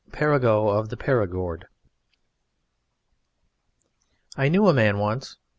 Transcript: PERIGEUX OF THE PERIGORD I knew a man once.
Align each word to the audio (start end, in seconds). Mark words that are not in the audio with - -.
PERIGEUX 0.11 0.79
OF 0.79 0.89
THE 0.89 0.97
PERIGORD 0.97 1.67
I 4.35 4.49
knew 4.49 4.65
a 4.67 4.73
man 4.73 4.97
once. 4.97 5.37